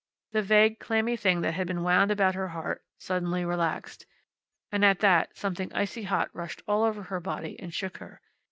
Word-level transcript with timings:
The 0.31 0.41
vague, 0.41 0.79
clammy 0.79 1.15
thing 1.15 1.41
that 1.41 1.53
had 1.53 1.67
been 1.67 1.83
wound 1.83 2.09
about 2.09 2.33
her 2.33 2.47
heart 2.47 2.81
suddenly 2.97 3.45
relaxed. 3.45 4.07
And 4.71 4.83
at 4.83 4.97
that 5.01 5.37
something 5.37 5.71
icy 5.75 6.01
hot 6.01 6.31
rushed 6.33 6.63
all 6.67 6.81
over 6.83 7.03
her 7.03 7.19
body 7.19 7.55
and 7.59 7.71
shook 7.71 7.97
her. 7.97 8.19